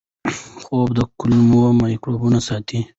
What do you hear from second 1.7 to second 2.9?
مایکروبیوم ساتنه کوي.